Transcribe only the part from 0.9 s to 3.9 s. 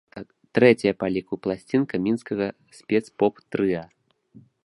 па ліку пласцінка мінскага спец-поп-трыа.